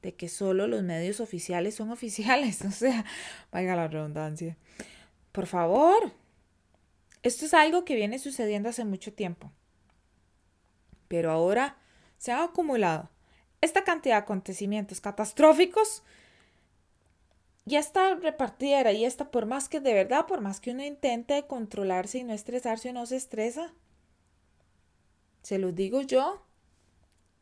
de 0.01 0.15
que 0.15 0.27
solo 0.27 0.65
los 0.65 0.81
medios 0.81 1.19
oficiales 1.19 1.75
son 1.75 1.91
oficiales? 1.91 2.61
O 2.65 2.71
sea, 2.71 3.05
vaya 3.51 3.75
la 3.75 3.87
redundancia. 3.87 4.57
Por 5.31 5.45
favor, 5.45 6.11
esto 7.21 7.45
es 7.45 7.53
algo 7.53 7.85
que 7.85 7.95
viene 7.95 8.17
sucediendo 8.17 8.69
hace 8.69 8.85
mucho 8.85 9.13
tiempo. 9.13 9.51
Pero 11.07 11.29
ahora 11.31 11.77
se 12.17 12.31
han 12.31 12.41
acumulado 12.41 13.11
esta 13.61 13.83
cantidad 13.83 14.15
de 14.15 14.23
acontecimientos 14.23 14.99
catastróficos 14.99 16.03
ya 17.65 17.79
está 17.79 18.15
repartida 18.15 18.91
y 18.91 19.05
está 19.05 19.29
por 19.29 19.45
más 19.45 19.69
que 19.69 19.79
de 19.79 19.93
verdad, 19.93 20.25
por 20.25 20.41
más 20.41 20.59
que 20.59 20.71
uno 20.71 20.83
intente 20.83 21.45
controlarse 21.45 22.17
y 22.17 22.23
no 22.23 22.33
estresarse, 22.33 22.89
o 22.89 22.93
no 22.93 23.05
se 23.05 23.17
estresa. 23.17 23.73
Se 25.43 25.59
lo 25.59 25.71
digo 25.71 26.01
yo. 26.01 26.45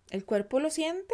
El 0.10 0.26
cuerpo 0.26 0.60
lo 0.60 0.70
siente. 0.70 1.14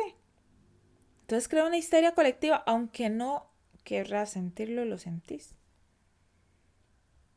Entonces 1.22 1.48
crea 1.48 1.66
una 1.66 1.78
histeria 1.78 2.14
colectiva, 2.14 2.64
aunque 2.66 3.10
no 3.10 3.52
querrás 3.84 4.32
sentirlo, 4.32 4.86
lo 4.86 4.98
sentís. 4.98 5.54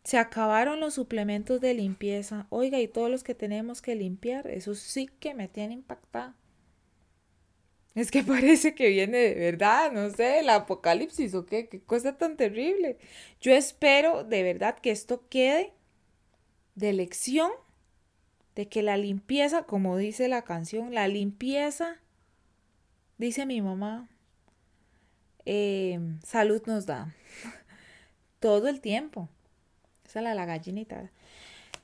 Se 0.04 0.16
acabaron 0.18 0.80
los 0.80 0.94
suplementos 0.94 1.60
de 1.60 1.74
limpieza. 1.74 2.46
Oiga, 2.48 2.80
y 2.80 2.88
todos 2.88 3.10
los 3.10 3.22
que 3.22 3.34
tenemos 3.34 3.82
que 3.82 3.94
limpiar, 3.94 4.46
eso 4.46 4.74
sí 4.74 5.06
que 5.20 5.34
me 5.34 5.48
tiene 5.48 5.74
impactada. 5.74 6.34
Es 7.98 8.12
que 8.12 8.22
parece 8.24 8.76
que 8.76 8.88
viene 8.90 9.18
de 9.18 9.34
verdad, 9.34 9.90
no 9.90 10.08
sé, 10.10 10.38
el 10.38 10.50
apocalipsis 10.50 11.34
o 11.34 11.46
qué, 11.46 11.68
qué 11.68 11.80
cosa 11.80 12.16
tan 12.16 12.36
terrible. 12.36 12.96
Yo 13.40 13.52
espero 13.52 14.22
de 14.22 14.44
verdad 14.44 14.78
que 14.78 14.92
esto 14.92 15.24
quede 15.28 15.72
de 16.76 16.92
lección 16.92 17.50
de 18.54 18.68
que 18.68 18.82
la 18.82 18.96
limpieza, 18.96 19.64
como 19.64 19.96
dice 19.96 20.28
la 20.28 20.42
canción, 20.42 20.94
la 20.94 21.08
limpieza, 21.08 21.96
dice 23.16 23.46
mi 23.46 23.60
mamá, 23.60 24.08
em, 25.44 26.20
salud 26.22 26.62
nos 26.66 26.86
da. 26.86 27.12
Todo 28.38 28.68
el 28.68 28.80
tiempo. 28.80 29.28
Esa 30.06 30.20
es 30.20 30.22
la, 30.22 30.34
la 30.36 30.46
gallinita. 30.46 31.10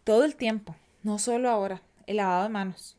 Todo 0.04 0.24
el 0.24 0.36
tiempo. 0.36 0.76
No 1.02 1.18
solo 1.18 1.50
ahora. 1.50 1.82
El 2.06 2.18
lavado 2.18 2.44
de 2.44 2.48
manos. 2.50 2.96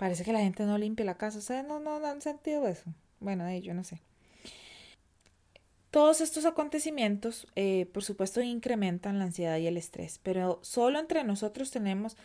Parece 0.00 0.24
que 0.24 0.32
la 0.32 0.40
gente 0.40 0.64
no 0.64 0.78
limpia 0.78 1.04
la 1.04 1.18
casa. 1.18 1.40
O 1.40 1.42
sea, 1.42 1.62
no, 1.62 1.78
no, 1.78 2.02
han 2.06 2.22
sentido 2.22 2.66
eso. 2.66 2.90
Bueno, 3.18 3.54
yo 3.58 3.74
no 3.74 3.84
sé. 3.84 4.00
Todos 5.90 6.22
estos 6.22 6.46
acontecimientos, 6.46 7.46
eh, 7.54 7.84
por 7.92 8.02
supuesto, 8.02 8.40
incrementan 8.40 9.18
la 9.18 9.24
ansiedad 9.26 9.58
y 9.58 9.66
el 9.66 9.76
estrés, 9.76 10.18
pero 10.22 10.58
solo 10.62 10.98
entre 10.98 11.22
nosotros 11.22 11.70
tenemos 11.70 12.16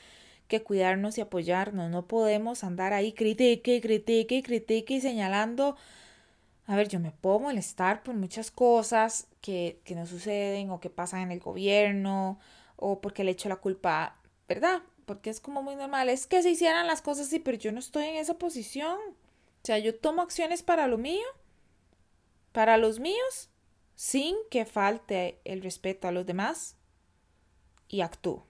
que 0.48 0.63
cuidarnos 0.63 1.17
y 1.17 1.22
apoyarnos. 1.22 1.91
No 1.91 2.08
podemos 2.08 2.64
andar 2.64 2.94
ahí 2.94 3.11
critique, 3.11 3.81
critique, 3.81 4.42
critique 4.42 4.94
y 4.94 5.01
señalando. 5.01 5.75
A 6.68 6.77
ver, 6.77 6.88
yo 6.88 7.01
me 7.01 7.11
puedo 7.11 7.42
molestar 7.42 8.03
por 8.03 8.16
muchas 8.16 8.51
cosas 8.51 9.27
que, 9.42 9.81
que 9.83 9.96
no 9.96 10.05
suceden 10.05 10.70
o 10.70 10.79
que 10.79 10.90
pasan 10.90 11.24
en 11.24 11.33
el 11.33 11.42
gobierno 11.42 12.40
o 12.77 13.01
porque 13.01 13.25
le 13.25 13.31
echo 13.31 13.50
la 13.50 13.57
culpa, 13.57 14.16
¿verdad? 14.48 14.81
Porque 15.05 15.29
es 15.29 15.39
como 15.39 15.61
muy 15.61 15.75
normal. 15.75 16.09
Es 16.09 16.27
que 16.27 16.41
se 16.41 16.50
hicieran 16.50 16.87
las 16.87 17.01
cosas 17.01 17.27
así, 17.27 17.39
pero 17.39 17.57
yo 17.57 17.72
no 17.72 17.79
estoy 17.79 18.05
en 18.05 18.15
esa 18.15 18.35
posición. 18.35 18.98
O 18.98 19.65
sea, 19.65 19.77
yo 19.79 19.98
tomo 19.98 20.22
acciones 20.22 20.63
para 20.63 20.87
lo 20.87 20.98
mío, 20.98 21.25
para 22.51 22.77
los 22.77 23.00
míos, 23.00 23.50
sin 23.96 24.35
que 24.51 24.65
falte 24.65 25.39
el 25.44 25.61
respeto 25.61 26.07
a 26.07 26.11
los 26.11 26.25
demás 26.25 26.75
y 27.87 28.01
actúo. 28.01 28.46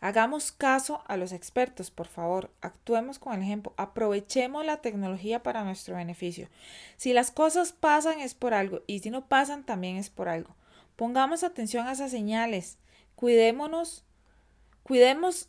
Hagamos 0.00 0.52
caso 0.52 1.02
a 1.06 1.16
los 1.16 1.32
expertos, 1.32 1.90
por 1.90 2.08
favor. 2.08 2.50
Actuemos 2.60 3.18
con 3.18 3.32
el 3.32 3.40
ejemplo. 3.40 3.72
Aprovechemos 3.78 4.62
la 4.66 4.82
tecnología 4.82 5.42
para 5.42 5.64
nuestro 5.64 5.96
beneficio. 5.96 6.50
Si 6.98 7.14
las 7.14 7.30
cosas 7.30 7.72
pasan 7.72 8.20
es 8.20 8.34
por 8.34 8.52
algo 8.52 8.82
y 8.86 8.98
si 8.98 9.08
no 9.08 9.28
pasan 9.28 9.64
también 9.64 9.96
es 9.96 10.10
por 10.10 10.28
algo. 10.28 10.54
Pongamos 10.96 11.42
atención 11.42 11.86
a 11.86 11.92
esas 11.92 12.10
señales. 12.10 12.76
Cuidémonos. 13.14 14.04
Cuidemos 14.82 15.48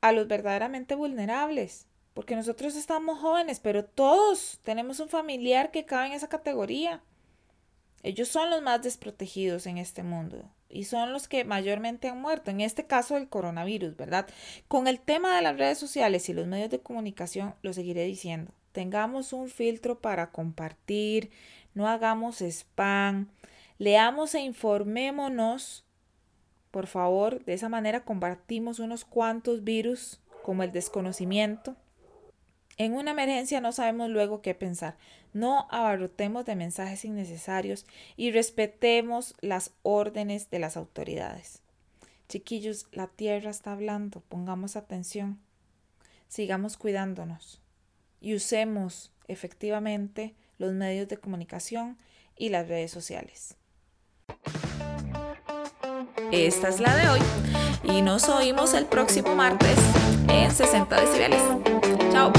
a 0.00 0.12
los 0.12 0.28
verdaderamente 0.28 0.94
vulnerables. 0.94 1.86
Porque 2.14 2.36
nosotros 2.36 2.74
estamos 2.74 3.18
jóvenes, 3.20 3.60
pero 3.60 3.84
todos 3.84 4.58
tenemos 4.62 4.98
un 5.00 5.08
familiar 5.08 5.70
que 5.70 5.84
cabe 5.84 6.08
en 6.08 6.12
esa 6.14 6.28
categoría. 6.28 7.02
Ellos 8.02 8.28
son 8.28 8.50
los 8.50 8.62
más 8.62 8.82
desprotegidos 8.82 9.66
en 9.66 9.78
este 9.78 10.02
mundo 10.02 10.50
y 10.68 10.84
son 10.84 11.12
los 11.12 11.28
que 11.28 11.44
mayormente 11.44 12.08
han 12.08 12.20
muerto, 12.20 12.50
en 12.50 12.60
este 12.60 12.86
caso 12.86 13.16
el 13.16 13.28
coronavirus, 13.28 13.96
¿verdad? 13.96 14.26
Con 14.68 14.86
el 14.86 15.00
tema 15.00 15.34
de 15.34 15.42
las 15.42 15.56
redes 15.56 15.78
sociales 15.78 16.28
y 16.28 16.34
los 16.34 16.46
medios 16.46 16.70
de 16.70 16.80
comunicación, 16.80 17.54
lo 17.62 17.72
seguiré 17.72 18.04
diciendo. 18.04 18.52
Tengamos 18.72 19.32
un 19.32 19.48
filtro 19.48 20.00
para 20.00 20.30
compartir, 20.30 21.30
no 21.74 21.88
hagamos 21.88 22.42
spam, 22.42 23.28
leamos 23.78 24.34
e 24.34 24.40
informémonos, 24.40 25.84
por 26.70 26.86
favor, 26.86 27.44
de 27.44 27.54
esa 27.54 27.68
manera 27.68 28.04
combatimos 28.04 28.78
unos 28.78 29.04
cuantos 29.04 29.64
virus 29.64 30.20
como 30.42 30.62
el 30.62 30.72
desconocimiento, 30.72 31.76
en 32.78 32.94
una 32.94 33.10
emergencia 33.10 33.60
no 33.60 33.72
sabemos 33.72 34.08
luego 34.08 34.40
qué 34.40 34.54
pensar. 34.54 34.96
No 35.32 35.66
abarrotemos 35.70 36.44
de 36.44 36.54
mensajes 36.54 37.04
innecesarios 37.04 37.86
y 38.16 38.30
respetemos 38.30 39.34
las 39.40 39.72
órdenes 39.82 40.48
de 40.50 40.60
las 40.60 40.76
autoridades. 40.76 41.60
Chiquillos, 42.28 42.86
la 42.92 43.08
tierra 43.08 43.50
está 43.50 43.72
hablando, 43.72 44.20
pongamos 44.28 44.76
atención, 44.76 45.40
sigamos 46.28 46.76
cuidándonos 46.76 47.60
y 48.20 48.34
usemos 48.34 49.12
efectivamente 49.26 50.34
los 50.58 50.72
medios 50.72 51.08
de 51.08 51.16
comunicación 51.16 51.98
y 52.36 52.50
las 52.50 52.68
redes 52.68 52.92
sociales. 52.92 53.56
Esta 56.32 56.68
es 56.68 56.80
la 56.80 56.94
de 56.94 57.08
hoy 57.08 57.20
y 57.84 58.02
nos 58.02 58.28
oímos 58.28 58.74
el 58.74 58.84
próximo 58.84 59.34
martes 59.34 59.78
en 60.28 60.50
60 60.50 61.00
decibeles. 61.00 61.40
Chao. 62.12 62.32